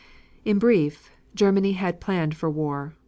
[0.45, 2.93] In brief, Germany had planned for war.